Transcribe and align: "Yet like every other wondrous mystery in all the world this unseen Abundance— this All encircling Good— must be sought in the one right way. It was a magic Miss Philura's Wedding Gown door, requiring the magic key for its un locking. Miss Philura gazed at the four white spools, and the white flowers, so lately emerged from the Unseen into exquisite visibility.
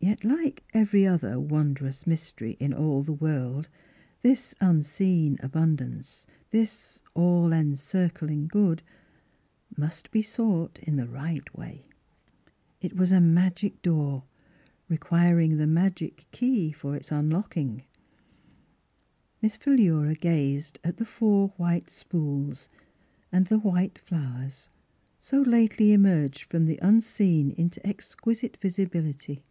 "Yet 0.10 0.24
like 0.24 0.64
every 0.72 1.06
other 1.06 1.38
wondrous 1.38 2.06
mystery 2.06 2.56
in 2.58 2.72
all 2.72 3.02
the 3.02 3.12
world 3.12 3.68
this 4.22 4.54
unseen 4.58 5.36
Abundance— 5.40 6.26
this 6.52 7.02
All 7.12 7.52
encircling 7.52 8.46
Good— 8.48 8.82
must 9.76 10.10
be 10.10 10.22
sought 10.22 10.78
in 10.78 10.96
the 10.96 11.04
one 11.04 11.12
right 11.12 11.54
way. 11.54 11.84
It 12.80 12.96
was 12.96 13.12
a 13.12 13.20
magic 13.20 13.74
Miss 13.74 13.80
Philura's 13.82 13.84
Wedding 13.84 14.08
Gown 14.08 14.08
door, 14.08 14.88
requiring 14.88 15.56
the 15.58 15.66
magic 15.66 16.24
key 16.32 16.72
for 16.72 16.96
its 16.96 17.12
un 17.12 17.28
locking. 17.28 17.82
Miss 19.42 19.56
Philura 19.56 20.14
gazed 20.14 20.78
at 20.82 20.96
the 20.96 21.04
four 21.04 21.48
white 21.58 21.90
spools, 21.90 22.70
and 23.30 23.48
the 23.48 23.58
white 23.58 23.98
flowers, 23.98 24.70
so 25.18 25.42
lately 25.42 25.92
emerged 25.92 26.44
from 26.44 26.64
the 26.64 26.78
Unseen 26.80 27.50
into 27.50 27.86
exquisite 27.86 28.56
visibility. 28.62 29.42